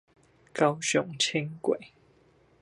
[0.51, 1.91] 高雄輕軌